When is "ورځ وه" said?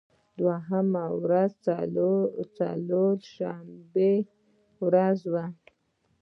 4.83-5.45